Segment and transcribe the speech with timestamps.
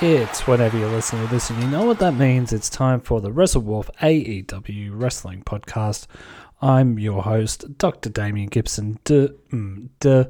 [0.00, 2.52] It's whenever you're listening to this, and you know what that means.
[2.52, 6.06] It's time for the Wrestle Wolf AEW Wrestling Podcast.
[6.62, 8.08] I'm your host, Dr.
[8.08, 9.00] Damian Gibson.
[9.02, 10.26] Duh, mm, duh.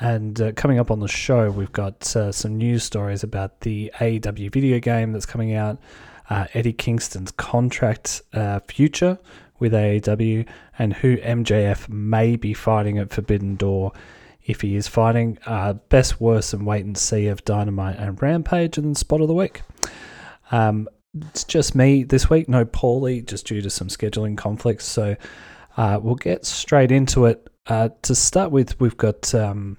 [0.00, 3.90] And uh, coming up on the show, we've got uh, some news stories about the
[4.00, 5.78] AEW video game that's coming out,
[6.28, 9.18] uh, Eddie Kingston's contract uh, future
[9.58, 10.46] with AEW,
[10.78, 13.92] and who MJF may be fighting at Forbidden Door
[14.44, 15.38] if he is fighting.
[15.46, 19.34] Uh, best, worst, and wait and see of Dynamite and Rampage and Spot of the
[19.34, 19.62] Week.
[20.50, 20.88] Um,
[21.28, 24.84] it's just me this week, no Paulie, just due to some scheduling conflicts.
[24.84, 25.16] So
[25.76, 27.48] uh, we'll get straight into it.
[27.66, 29.76] Uh, to start with, we've got um,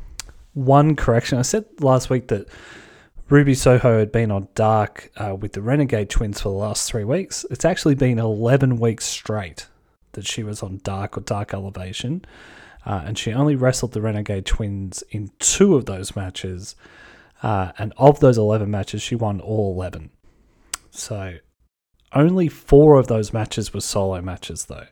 [0.53, 1.37] one correction.
[1.37, 2.47] I said last week that
[3.29, 7.05] Ruby Soho had been on Dark uh, with the Renegade Twins for the last three
[7.05, 7.45] weeks.
[7.49, 9.67] It's actually been 11 weeks straight
[10.13, 12.25] that she was on Dark or Dark Elevation.
[12.85, 16.75] Uh, and she only wrestled the Renegade Twins in two of those matches.
[17.43, 20.09] Uh, and of those 11 matches, she won all 11.
[20.89, 21.37] So
[22.13, 24.87] only four of those matches were solo matches, though.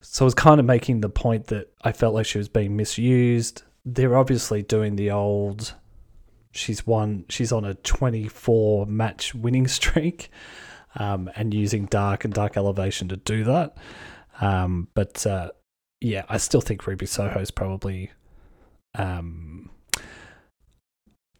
[0.00, 2.76] So I was kind of making the point that I felt like she was being
[2.76, 3.62] misused.
[3.84, 5.74] They're obviously doing the old.
[6.52, 7.24] She's won.
[7.28, 10.30] She's on a 24 match winning streak,
[10.94, 13.76] um, and using Dark and Dark Elevation to do that.
[14.40, 15.50] Um, but uh,
[16.00, 18.12] yeah, I still think Ruby Soho is probably
[18.94, 19.70] um,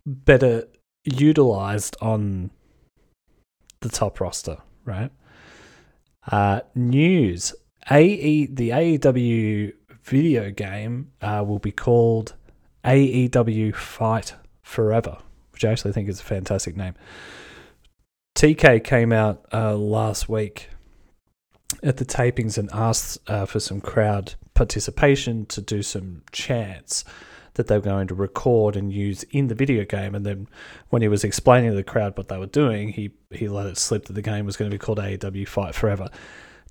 [0.05, 0.65] better
[1.05, 2.51] utilized on
[3.81, 5.11] the top roster, right?
[6.31, 7.55] Uh, news:
[7.91, 12.35] AE the AEW video game uh, will be called
[12.85, 15.19] AEW Fight Forever,
[15.53, 16.95] which I actually think is a fantastic name.
[18.37, 20.71] TK came out uh, last week
[21.83, 27.05] at the tapings and asked uh, for some crowd participation to do some chants
[27.55, 30.17] that they were going to record and use in the video game.
[30.17, 30.49] And then
[30.89, 33.79] when he was explaining to the crowd what they were doing, he, he let it
[33.79, 36.09] slip that the game was going to be called AEW Fight Forever.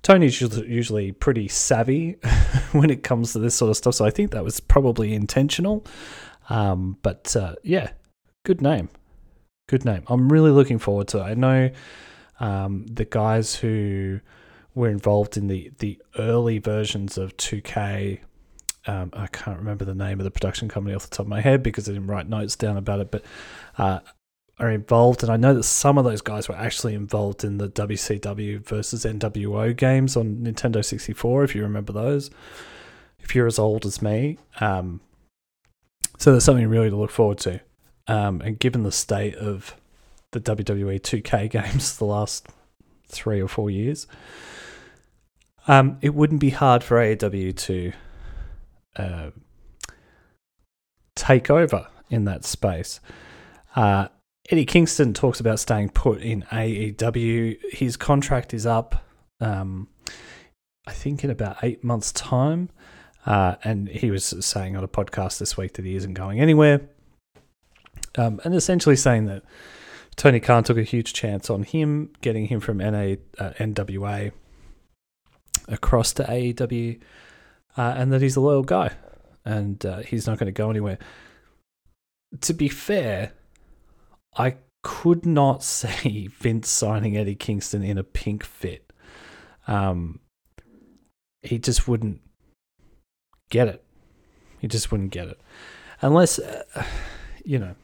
[0.02, 2.18] Tony's usually pretty savvy
[2.72, 5.84] when it comes to this sort of stuff, so I think that was probably intentional.
[6.50, 7.92] Um, but uh, yeah,
[8.44, 8.90] good name.
[9.66, 10.02] Good name.
[10.08, 11.22] I'm really looking forward to it.
[11.22, 11.70] I know
[12.38, 14.20] um, the guys who
[14.78, 18.20] were involved in the the early versions of 2K.
[18.86, 21.40] Um, I can't remember the name of the production company off the top of my
[21.40, 23.22] head because I didn't write notes down about it, but
[23.76, 23.98] uh,
[24.58, 27.68] are involved, and I know that some of those guys were actually involved in the
[27.68, 31.44] WCW versus NWO games on Nintendo 64.
[31.44, 32.30] If you remember those,
[33.18, 35.00] if you're as old as me, um,
[36.18, 37.60] so there's something really to look forward to.
[38.06, 39.76] Um, and given the state of
[40.30, 42.48] the WWE 2K games the last
[43.06, 44.06] three or four years,
[45.68, 47.92] um, it wouldn't be hard for AEW to
[48.96, 49.30] uh,
[51.14, 53.00] take over in that space.
[53.76, 54.08] Uh,
[54.50, 57.58] Eddie Kingston talks about staying put in AEW.
[57.70, 59.04] His contract is up,
[59.40, 59.88] um,
[60.86, 62.70] I think, in about eight months' time.
[63.26, 66.80] Uh, and he was saying on a podcast this week that he isn't going anywhere.
[68.16, 69.42] Um, and essentially saying that
[70.16, 74.32] Tony Khan took a huge chance on him, getting him from NA, uh, NWA
[75.68, 77.00] across to AEW,
[77.76, 78.92] uh, and that he's a loyal guy,
[79.44, 80.98] and uh, he's not going to go anywhere.
[82.40, 83.32] To be fair,
[84.36, 88.92] I could not see Vince signing Eddie Kingston in a pink fit.
[89.66, 90.20] Um,
[91.42, 92.20] he just wouldn't
[93.50, 93.84] get it.
[94.58, 95.40] He just wouldn't get it.
[96.00, 96.64] unless uh,
[97.44, 97.74] you know,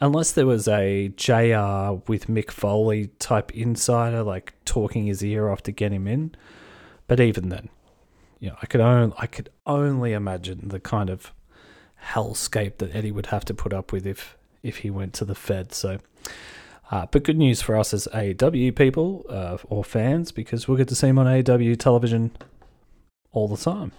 [0.00, 5.62] unless there was a JR with Mick Foley type insider like talking his ear off
[5.62, 6.34] to get him in.
[7.06, 7.68] But even then,
[8.40, 11.32] you know, I could only I could only imagine the kind of
[12.12, 15.34] hellscape that Eddie would have to put up with if if he went to the
[15.34, 15.74] Fed.
[15.74, 15.98] So,
[16.90, 20.88] uh, but good news for us as AEW people uh, or fans because we'll get
[20.88, 22.30] to see him on AEW television
[23.32, 23.92] all the time.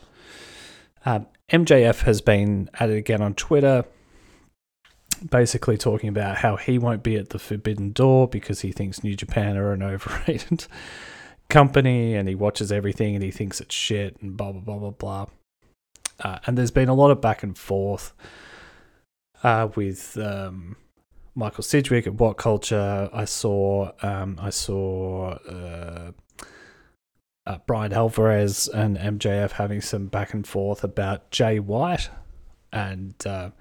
[1.06, 3.86] Um, MJF has been at it again on Twitter,
[5.30, 9.16] basically talking about how he won't be at the Forbidden Door because he thinks New
[9.16, 10.66] Japan are an overrated
[11.50, 14.92] company and he watches everything and he thinks it's shit and blah, blah, blah, blah,
[14.92, 15.26] blah.
[16.20, 18.14] Uh, and there's been a lot of back and forth
[19.44, 20.78] uh, with um,
[21.36, 23.10] Michael Sidgwick at What Culture.
[23.12, 26.12] I saw um, I saw uh,
[27.46, 32.10] uh, Bryan Alvarez and MJF having some back and forth about Jay White,
[32.72, 33.52] and uh,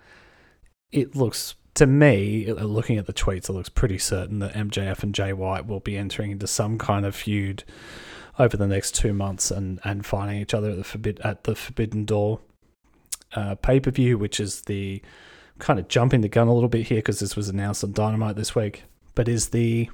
[0.92, 5.14] it looks to me, looking at the tweets, it looks pretty certain that MJF and
[5.14, 7.64] Jay White will be entering into some kind of feud
[8.38, 11.54] over the next two months and, and finding each other at the forbid at the
[11.54, 12.40] Forbidden Door.
[13.34, 15.02] Uh, pay per view, which is the
[15.58, 18.36] kind of jumping the gun a little bit here because this was announced on Dynamite
[18.36, 18.84] this week,
[19.14, 19.90] but is the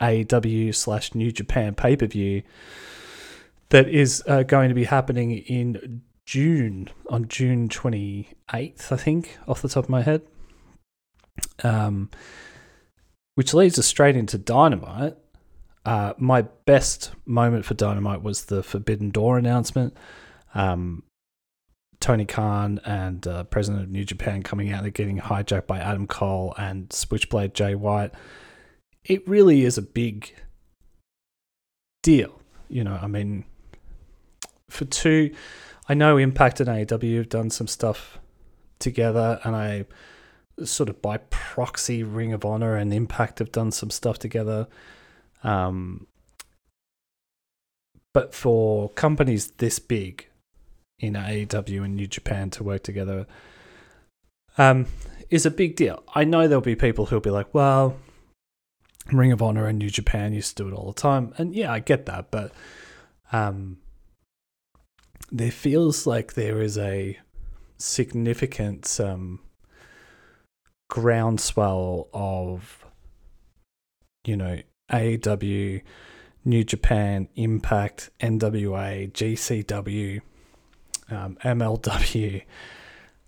[0.00, 2.42] AEW slash New Japan pay per view
[3.68, 9.62] that is uh, going to be happening in June, on June 28th, I think, off
[9.62, 10.22] the top of my head.
[11.62, 12.10] Um,
[13.34, 15.16] which leads us straight into Dynamite.
[15.84, 19.96] Uh, my best moment for Dynamite was the Forbidden Door announcement.
[20.54, 21.02] Um,
[22.00, 26.06] Tony Khan and uh, President of New Japan coming out and getting hijacked by Adam
[26.06, 28.12] Cole and Switchblade Jay White
[29.04, 30.34] it really is a big
[32.02, 32.40] deal.
[32.68, 33.44] You know, I mean,
[34.68, 35.34] for two,
[35.88, 38.18] I know Impact and AEW have done some stuff
[38.78, 39.84] together, and I
[40.64, 44.68] sort of by proxy, Ring of Honor and Impact have done some stuff together.
[45.42, 46.06] Um,
[48.12, 50.28] but for companies this big
[50.98, 53.26] in AEW and New Japan to work together
[54.58, 54.86] um,
[55.30, 56.02] is a big deal.
[56.14, 57.96] I know there'll be people who'll be like, well,
[59.10, 61.32] Ring of Honor and New Japan used to do it all the time.
[61.38, 62.52] And yeah, I get that, but
[63.32, 63.78] um,
[65.32, 67.18] there feels like there is a
[67.78, 69.40] significant um,
[70.88, 72.84] groundswell of,
[74.24, 74.60] you know,
[74.92, 75.82] AEW,
[76.44, 80.20] New Japan, Impact, NWA, GCW,
[81.10, 82.42] um, MLW.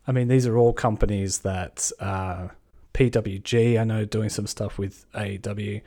[0.06, 1.91] I mean, these are all companies that.
[1.99, 2.49] Uh,
[2.95, 5.83] PWG, I know, doing some stuff with AEW.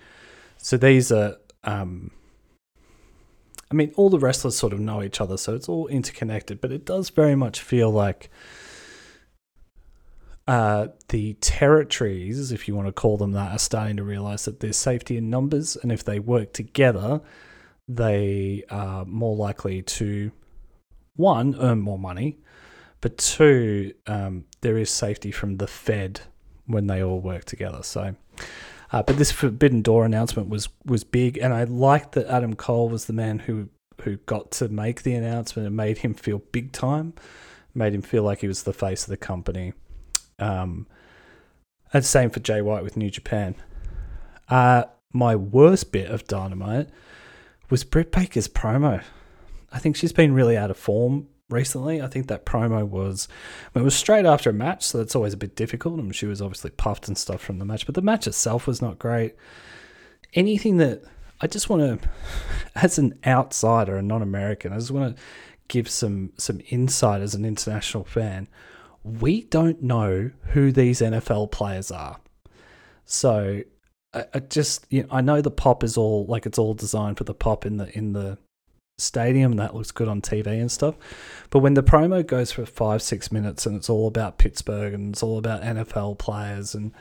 [0.57, 2.11] So these are, um,
[3.69, 6.71] I mean, all the wrestlers sort of know each other, so it's all interconnected, but
[6.71, 8.29] it does very much feel like
[10.47, 14.61] uh, the territories, if you want to call them that, are starting to realize that
[14.61, 17.19] there's safety in numbers, and if they work together,
[17.89, 20.31] they are more likely to,
[21.17, 22.37] one, earn more money,
[23.01, 26.21] but two, um, there is safety from the Fed
[26.65, 27.83] when they all work together.
[27.83, 28.15] So,
[28.91, 32.89] uh, but this Forbidden Door announcement was was big, and I liked that Adam Cole
[32.89, 33.69] was the man who
[34.01, 37.13] who got to make the announcement and made him feel big time,
[37.73, 39.73] made him feel like he was the face of the company.
[40.39, 40.87] Um,
[41.93, 43.55] and same for Jay White with New Japan.
[44.49, 44.83] Uh,
[45.13, 46.89] my worst bit of Dynamite
[47.69, 49.03] was Britt Baker's promo.
[49.71, 52.01] I think she's been really out of form recently.
[52.01, 53.27] I think that promo was
[53.73, 55.99] it was straight after a match, so that's always a bit difficult.
[55.99, 58.67] I And she was obviously puffed and stuff from the match, but the match itself
[58.67, 59.35] was not great.
[60.33, 61.03] Anything that
[61.39, 62.09] I just want to,
[62.75, 65.23] as an outsider, a non-American, I just want to
[65.67, 68.47] give some some insight as an international fan.
[69.03, 72.19] We don't know who these NFL players are,
[73.05, 73.61] so
[74.13, 77.17] I, I just you know, I know the pop is all like it's all designed
[77.17, 78.37] for the pop in the in the
[78.97, 80.95] stadium that looks good on TV and stuff.
[81.49, 85.13] But when the promo goes for five, six minutes and it's all about Pittsburgh and
[85.13, 86.91] it's all about NFL players and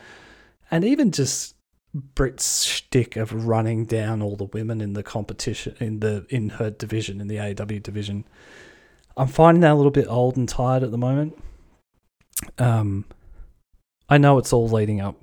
[0.70, 1.54] and even just
[1.94, 6.70] Britt's shtick of running down all the women in the competition in the in her
[6.70, 8.24] division in the AW division,
[9.16, 11.38] I'm finding that a little bit old and tired at the moment.
[12.58, 13.06] Um,
[14.08, 15.16] I know it's all leading up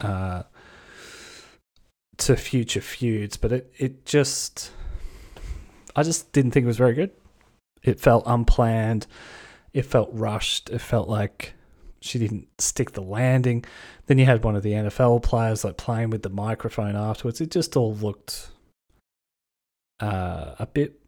[0.00, 0.44] uh,
[2.16, 4.72] to future feuds, but it it just
[6.00, 7.10] I just didn't think it was very good.
[7.82, 9.06] It felt unplanned.
[9.72, 10.70] It felt rushed.
[10.70, 11.54] It felt like
[12.00, 13.64] she didn't stick the landing.
[14.06, 17.40] Then you had one of the NFL players like playing with the microphone afterwards.
[17.40, 18.50] It just all looked
[20.00, 21.00] uh, a bit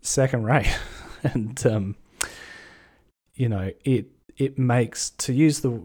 [0.00, 0.74] second rate,
[1.22, 1.96] and um,
[3.34, 5.80] you know, it it makes to use the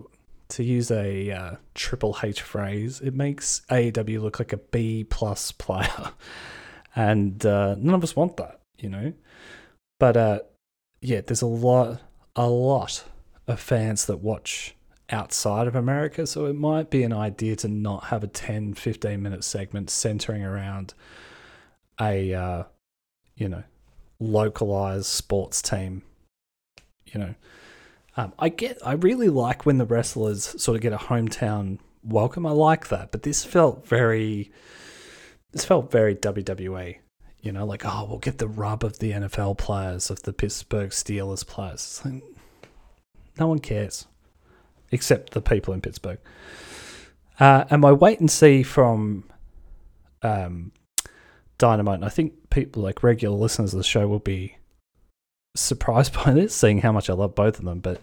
[0.53, 5.51] to use a uh, triple H phrase, it makes AEW look like a B plus
[5.51, 6.12] player,
[6.95, 9.13] and uh, none of us want that, you know.
[10.00, 10.39] But uh,
[11.01, 12.01] yeah, there's a lot,
[12.35, 13.03] a lot
[13.47, 14.75] of fans that watch
[15.09, 19.21] outside of America, so it might be an idea to not have a 10, 15
[19.21, 20.93] minute segment centering around
[22.00, 22.63] a, uh,
[23.35, 23.63] you know,
[24.19, 26.03] localized sports team.
[27.05, 27.35] You know,
[28.17, 32.45] um, I get, I really like when the wrestlers sort of get a hometown welcome.
[32.45, 34.51] I like that, but this felt very,
[35.53, 36.98] this felt very WWE.
[37.41, 40.89] You know, like oh, we'll get the rub of the NFL players, of the Pittsburgh
[40.89, 42.01] Steelers players.
[42.03, 42.24] Like,
[43.39, 44.05] no one cares,
[44.91, 46.19] except the people in Pittsburgh.
[47.39, 49.25] Uh, and my wait and see from
[50.22, 50.72] um,
[51.57, 54.57] Dynamite, and I think people like regular listeners of the show will be
[55.55, 57.79] surprised by this, seeing how much I love both of them.
[57.79, 58.01] But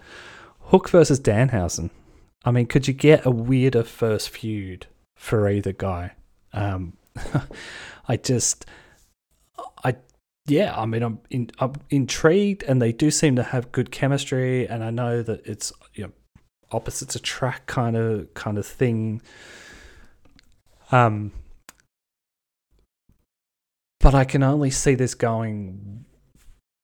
[0.64, 1.90] Hook versus Danhausen.
[2.45, 6.12] I mean, could you get a weirder first feud for either guy?
[6.52, 6.95] Um,
[8.09, 8.67] I just
[9.85, 9.97] I
[10.47, 14.67] yeah, I mean, I'm in, I'm intrigued, and they do seem to have good chemistry,
[14.67, 16.12] and I know that it's you know
[16.73, 19.23] opposites attract kind of kind of thing.
[20.93, 21.33] Um,
[24.00, 26.05] but I can only see this going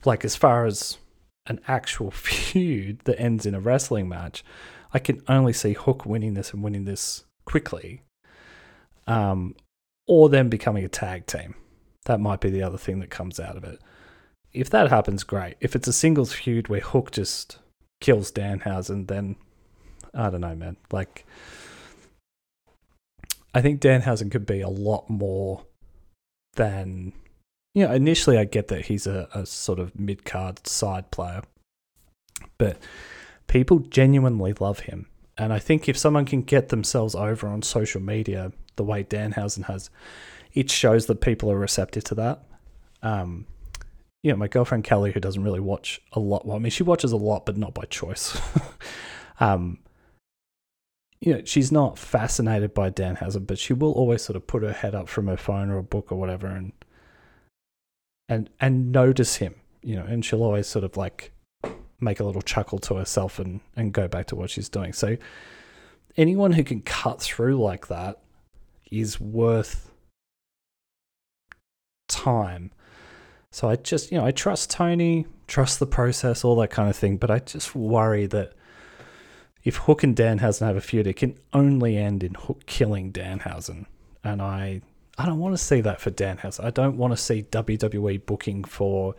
[0.04, 0.99] like as far as
[1.47, 4.45] an actual feud that ends in a wrestling match.
[4.92, 8.02] I can only see Hook winning this and winning this quickly,
[9.06, 9.54] um,
[10.06, 11.54] or them becoming a tag team.
[12.04, 13.80] That might be the other thing that comes out of it.
[14.52, 15.56] If that happens, great.
[15.60, 17.58] If it's a singles feud where Hook just
[18.00, 19.36] kills Danhausen, then
[20.14, 20.76] I don't know, man.
[20.90, 21.26] Like,
[23.54, 25.64] I think Danhausen could be a lot more
[26.54, 27.12] than.
[27.75, 31.42] You know, initially I get that he's a, a sort of mid card side player,
[32.56, 32.78] but
[33.48, 35.06] people genuinely love him.
[35.36, 39.64] And I think if someone can get themselves over on social media the way Danhausen
[39.64, 39.90] has,
[40.54, 42.42] it shows that people are receptive to that.
[43.02, 43.47] Um,
[44.23, 46.83] you know, my girlfriend Kelly, who doesn't really watch a lot, well, I mean, she
[46.83, 48.40] watches a lot, but not by choice.
[49.40, 49.78] um,
[51.21, 54.73] you know, she's not fascinated by Danhausen, but she will always sort of put her
[54.73, 56.73] head up from her phone or a book or whatever, and
[58.28, 59.54] and and notice him.
[59.83, 61.33] You know, and she'll always sort of like
[62.00, 64.92] make a little chuckle to herself and and go back to what she's doing.
[64.92, 65.16] So
[66.16, 68.18] anyone who can cut through like that
[68.90, 69.93] is worth
[72.09, 72.73] time.
[73.50, 76.97] So I just, you know, I trust Tony, trust the process, all that kind of
[76.97, 77.16] thing.
[77.16, 78.52] But I just worry that
[79.64, 83.87] if Hook and Danhausen have a feud, it can only end in Hook killing Danhausen.
[84.23, 84.83] And I,
[85.19, 86.64] I don't want to see that for Danhausen.
[86.64, 89.14] I don't want to see WWE booking for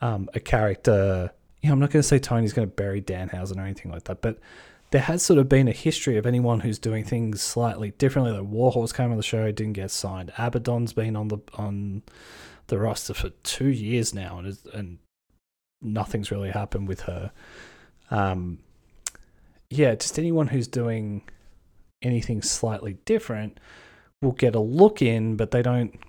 [0.00, 1.30] um, a character.
[1.62, 4.04] You know, I'm not going to say Tony's going to bury Danhausen or anything like
[4.04, 4.38] that, but
[4.96, 8.32] there has sort of been a history of anyone who's doing things slightly differently.
[8.32, 10.32] Like Warhorse came on the show, didn't get signed.
[10.38, 12.02] Abaddon's been on the on
[12.68, 14.98] the roster for two years now, and and
[15.82, 17.30] nothing's really happened with her.
[18.10, 18.60] Um,
[19.68, 21.24] yeah, just anyone who's doing
[22.00, 23.60] anything slightly different
[24.22, 26.00] will get a look in, but they don't.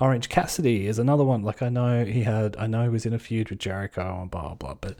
[0.00, 1.42] Orange Cassidy is another one.
[1.42, 4.30] Like I know he had, I know he was in a feud with Jericho and
[4.30, 4.96] blah blah, but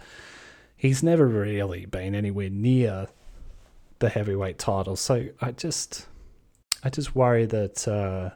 [0.76, 3.08] he's never really been anywhere near
[4.02, 4.96] the heavyweight title.
[4.96, 6.08] So I just,
[6.82, 8.30] I just worry that uh,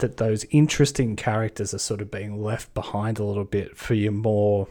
[0.00, 4.12] that those interesting characters are sort of being left behind a little bit for your
[4.12, 4.66] more,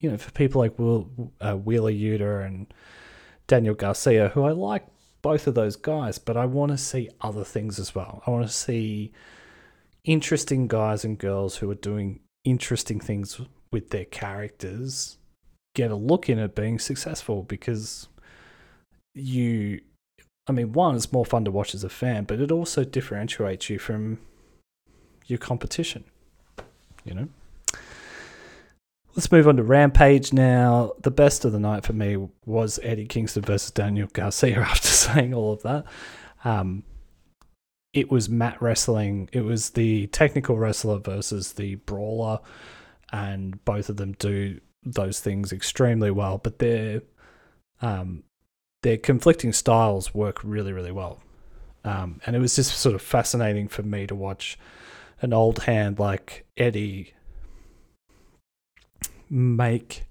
[0.00, 1.08] you know, for people like Will,
[1.40, 2.72] uh, Wheeler Yuta and
[3.46, 4.86] Daniel Garcia, who I like
[5.22, 8.22] both of those guys, but I want to see other things as well.
[8.26, 9.12] I want to see
[10.04, 15.16] interesting guys and girls who are doing interesting things with their characters
[15.74, 18.08] get a look in at being successful because
[19.14, 19.80] you
[20.46, 23.68] I mean one it's more fun to watch as a fan but it also differentiates
[23.70, 24.18] you from
[25.26, 26.04] your competition
[27.04, 27.28] you know
[29.16, 30.94] Let's move on to Rampage now.
[31.00, 32.16] The best of the night for me
[32.46, 35.84] was Eddie Kingston versus Daniel Garcia after saying all of that.
[36.44, 36.82] Um,
[37.92, 39.30] it was mat wrestling.
[39.32, 42.40] It was the technical wrestler versus the brawler
[43.12, 46.38] and both of them do those things extremely well.
[46.38, 47.02] But their
[47.80, 48.24] um,
[48.82, 51.20] their conflicting styles work really, really well.
[51.84, 54.58] Um, and it was just sort of fascinating for me to watch
[55.20, 57.14] an old hand like Eddie
[59.30, 60.04] make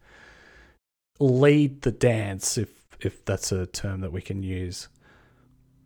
[1.19, 4.87] lead the dance, if if that's a term that we can use,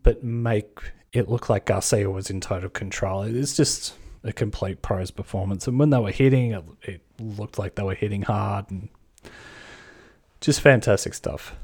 [0.03, 0.79] but make
[1.13, 3.23] it look like Garcia was in total control.
[3.23, 3.93] It's just
[4.27, 5.67] a complete pros performance.
[5.67, 8.89] And when they were hitting, it, it looked like they were hitting hard and
[10.41, 11.55] just fantastic stuff.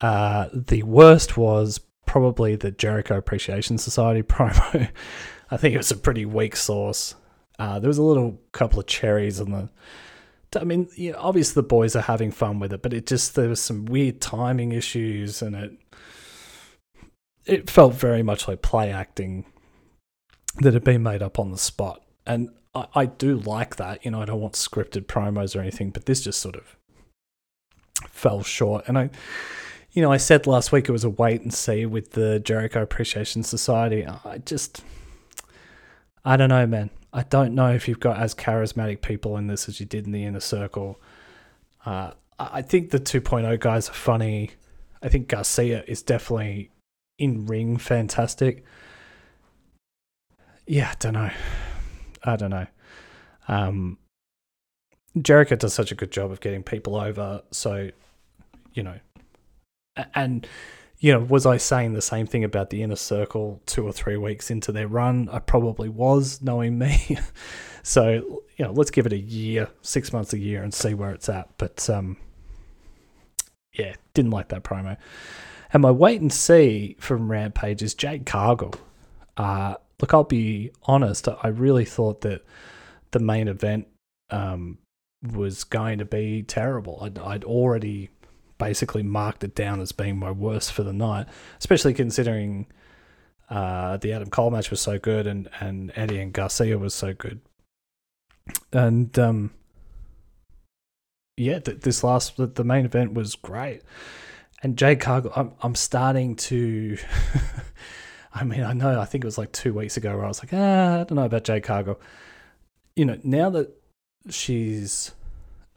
[0.00, 4.90] Uh, the worst was probably the Jericho Appreciation Society promo.
[5.50, 7.14] I think it was a pretty weak source.
[7.58, 9.70] Uh, there was a little couple of cherries on the.
[10.58, 13.34] I mean, you know, obviously the boys are having fun with it, but it just
[13.34, 15.72] there was some weird timing issues, and it
[17.44, 19.44] it felt very much like play acting
[20.60, 22.02] that had been made up on the spot.
[22.26, 24.04] And I, I do like that.
[24.04, 26.76] You know, I don't want scripted promos or anything, but this just sort of
[28.10, 28.84] fell short.
[28.86, 29.10] And I,
[29.92, 32.82] you know, I said last week it was a wait and see with the Jericho
[32.82, 34.06] Appreciation Society.
[34.06, 34.82] I just,
[36.24, 36.90] I don't know, man.
[37.12, 40.12] I don't know if you've got as charismatic people in this as you did in
[40.12, 41.00] the inner circle.
[41.86, 44.50] Uh, I think the 2.0 guys are funny.
[45.02, 46.70] I think Garcia is definitely
[47.18, 48.64] in ring fantastic.
[50.68, 51.30] Yeah, I don't know.
[52.24, 52.66] I don't know.
[53.48, 53.96] Um,
[55.20, 57.42] Jericho does such a good job of getting people over.
[57.50, 57.90] So,
[58.74, 58.98] you know,
[60.14, 60.46] and
[60.98, 64.18] you know, was I saying the same thing about the inner circle two or three
[64.18, 65.30] weeks into their run?
[65.32, 67.16] I probably was, knowing me.
[67.82, 71.12] so, you know, let's give it a year, six months a year, and see where
[71.12, 71.48] it's at.
[71.56, 72.18] But um,
[73.72, 74.98] yeah, didn't like that promo.
[75.72, 78.74] And my wait and see from Rampage is Jade Cargill.
[79.38, 81.28] Uh, look, I'll be honest.
[81.28, 82.44] I really thought that
[83.10, 83.88] the main event
[84.30, 84.78] um,
[85.22, 86.98] was going to be terrible.
[87.02, 88.10] I'd, I'd already
[88.58, 91.26] basically marked it down as being my worst for the night,
[91.58, 92.66] especially considering
[93.50, 97.14] uh, the Adam Cole match was so good and, and Eddie and Garcia was so
[97.14, 97.40] good.
[98.72, 99.52] And um,
[101.36, 103.82] yeah, th- this last the, the main event was great.
[104.62, 106.98] And Jade Cargill, I'm I'm starting to.
[108.32, 109.00] I mean, I know.
[109.00, 111.14] I think it was like two weeks ago where I was like, ah, I don't
[111.14, 112.00] know about Jade Cargill.
[112.94, 113.70] You know, now that
[114.28, 115.12] she's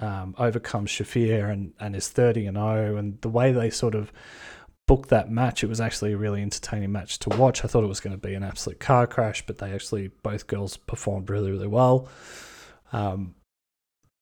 [0.02, 2.98] um, overcomes Shafir and, and is 30 and 0.
[2.98, 4.12] And the way they sort of
[4.88, 7.64] booked that match, it was actually a really entertaining match to watch.
[7.64, 10.48] I thought it was going to be an absolute car crash, but they actually, both
[10.48, 12.10] girls performed really, really well.
[12.92, 13.36] Um,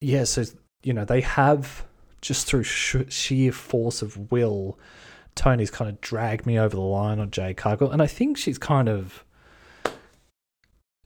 [0.02, 0.44] yeah, so,
[0.84, 1.86] you know, they have
[2.22, 4.78] just through sh- sheer force of will.
[5.36, 8.58] Tony's kind of dragged me over the line on Jade Cargill, and I think she's
[8.58, 9.24] kind of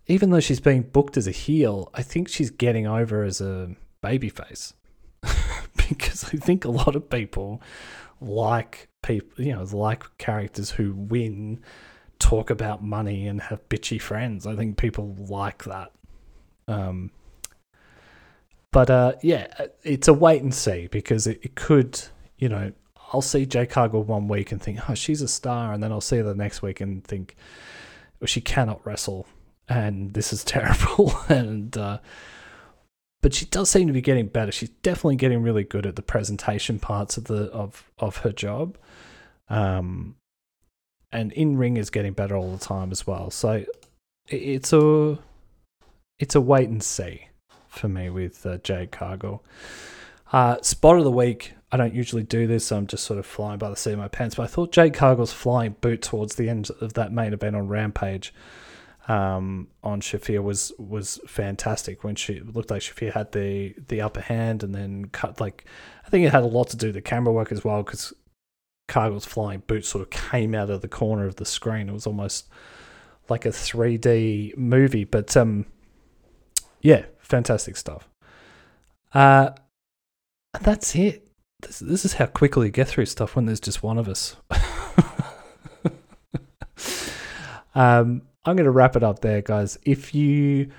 [0.08, 3.76] even though she's being booked as a heel, I think she's getting over as a
[4.04, 4.74] babyface
[5.88, 7.62] because I think a lot of people
[8.20, 11.62] like people, you know, like characters who win,
[12.20, 14.46] talk about money, and have bitchy friends.
[14.46, 15.92] I think people like that.
[16.68, 17.12] Um,
[18.72, 19.48] but uh, yeah,
[19.84, 22.02] it's a wait and see because it, it could,
[22.38, 22.72] you know,
[23.14, 26.02] I'll see Jade Cargill one week and think, oh, she's a star, and then I'll
[26.02, 27.36] see her the next week and think,
[28.20, 29.28] well, she cannot wrestle,
[29.70, 32.00] and this is terrible, and uh,
[33.22, 34.52] but she does seem to be getting better.
[34.52, 38.78] She's definitely getting really good at the presentation parts of the of of her job.
[39.48, 40.16] Um,
[41.12, 43.30] and in ring is getting better all the time as well.
[43.30, 43.64] So
[44.28, 45.20] it's a
[46.20, 47.28] it's a wait and see
[47.68, 49.44] for me with uh, Jade Cargill.
[50.32, 51.54] Uh, spot of the week.
[51.74, 52.68] I don't usually do this.
[52.68, 54.36] So I'm just sort of flying by the seat of my pants.
[54.36, 57.68] But I thought Jade Cargill's flying boot towards the end of that main event on
[57.68, 58.34] Rampage
[59.08, 64.22] um, on Shafir was was fantastic when she looked like Shafir had the the upper
[64.22, 65.66] hand and then cut like
[66.06, 68.14] I think it had a lot to do with the camera work as well because
[68.88, 71.90] Cargill's flying boot sort of came out of the corner of the screen.
[71.90, 72.48] It was almost
[73.30, 75.66] like a 3D movie, but um,
[76.82, 78.08] yeah, fantastic stuff.
[79.14, 79.52] Uh,
[80.62, 81.23] that's it.
[81.64, 84.36] This, this is how quickly you get through stuff when there's just one of us.
[87.76, 89.78] um, I'm going to wrap it up there, guys.
[89.84, 90.72] If you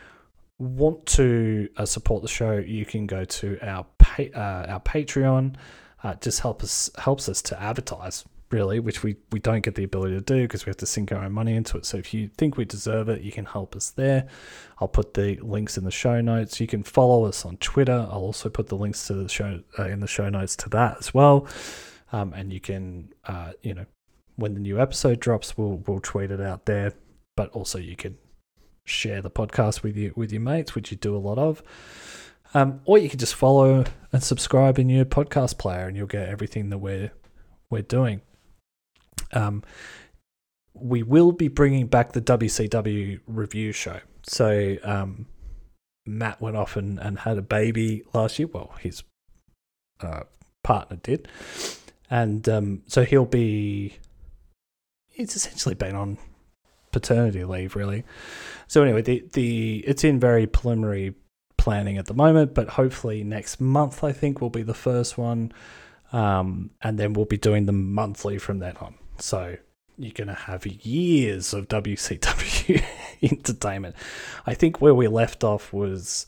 [0.58, 5.56] want to uh, support the show, you can go to our pa- uh, our Patreon.
[6.02, 9.84] Uh, just help us helps us to advertise really, which we, we don't get the
[9.84, 11.84] ability to do because we have to sink our own money into it.
[11.84, 14.26] So if you think we deserve it, you can help us there.
[14.80, 16.60] I'll put the links in the show notes.
[16.60, 18.06] You can follow us on Twitter.
[18.10, 20.98] I'll also put the links to the show uh, in the show notes to that
[20.98, 21.46] as well.
[22.12, 23.86] Um, and you can, uh, you know,
[24.36, 26.92] when the new episode drops, we'll we'll tweet it out there
[27.36, 28.16] but also you can
[28.84, 31.62] share the podcast with you with your mates, which you do a lot of.
[32.52, 36.28] Um, or you can just follow and subscribe in your podcast player, and you'll get
[36.28, 37.10] everything that we're
[37.70, 38.20] we're doing.
[39.32, 39.62] Um,
[40.74, 44.00] we will be bringing back the WCW review show.
[44.24, 45.26] So um,
[46.06, 48.48] Matt went off and, and had a baby last year.
[48.52, 49.02] Well, his
[50.00, 50.24] uh,
[50.62, 51.28] partner did,
[52.10, 53.98] and um, so he'll be.
[55.08, 56.18] He's essentially been on
[56.90, 58.04] paternity leave, really.
[58.66, 61.14] So anyway, the the it's in very preliminary
[61.56, 65.52] planning at the moment, but hopefully next month I think will be the first one,
[66.12, 68.94] um, and then we'll be doing them monthly from then on.
[69.18, 69.56] So
[69.96, 72.84] you're going to have years of WCW
[73.22, 73.96] entertainment.
[74.46, 76.26] I think where we left off was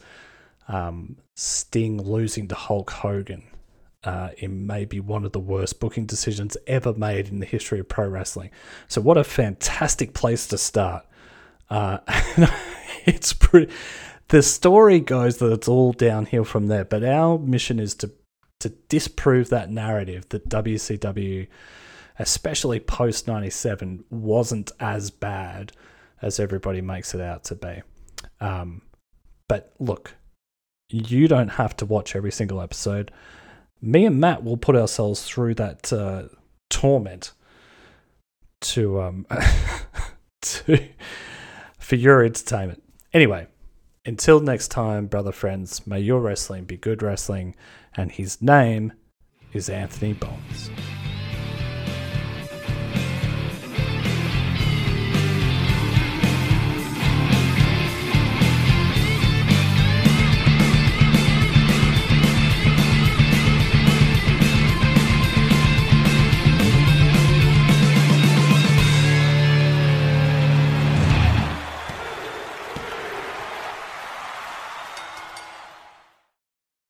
[0.69, 3.45] um, Sting losing to Hulk Hogan
[4.05, 7.89] uh, in maybe one of the worst booking decisions ever made in the history of
[7.89, 8.51] pro wrestling.
[8.89, 11.05] So, what a fantastic place to start.
[11.69, 11.99] Uh,
[13.05, 13.73] it's pretty.
[14.29, 18.13] The story goes that it's all downhill from there, but our mission is to
[18.61, 21.47] to disprove that narrative that WCW
[22.19, 25.73] especially post 97, wasn't as bad
[26.23, 27.83] as everybody makes it out to be.
[28.41, 28.83] Um,
[29.49, 30.15] but look,
[30.89, 33.11] you don't have to watch every single episode.
[33.81, 36.25] Me and Matt will put ourselves through that uh,
[36.71, 37.33] torment
[38.61, 39.27] to um
[40.41, 40.89] to
[41.79, 42.83] for your entertainment.
[43.13, 43.47] Anyway,
[44.05, 47.55] until next time, brother friends, may your wrestling be good wrestling,
[47.97, 48.93] and his name
[49.53, 50.71] is Anthony Bones.